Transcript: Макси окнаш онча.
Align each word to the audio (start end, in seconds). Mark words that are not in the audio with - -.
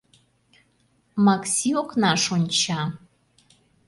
Макси 1.25 1.69
окнаш 1.81 2.21
онча. 2.35 2.81